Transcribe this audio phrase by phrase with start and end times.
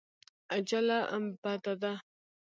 [0.55, 0.99] عجله
[1.41, 1.93] بده ده.